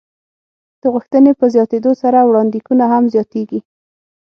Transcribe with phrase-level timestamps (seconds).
[0.81, 3.59] د غوښتنې په زیاتېدو سره وړاندېکونه هم زیاتېږي.